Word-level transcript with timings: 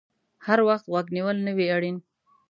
هر 0.45 0.59
وخت 0.67 0.85
غوږ 0.91 1.07
نیول 1.15 1.37
نه 1.47 1.51
وي 1.57 1.67
اړین 1.75 1.97